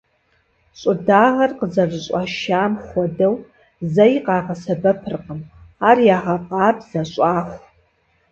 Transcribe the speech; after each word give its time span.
Щӏыдагъэр 0.79 1.51
къызэрыщӏашам 1.59 2.73
хуэдэу 2.85 3.35
зэи 3.93 4.15
къагъэсэбэпыркъым, 4.25 5.39
ар 5.87 5.97
ягъэкъабзэ, 6.15 7.01
щӏаху. 7.11 7.59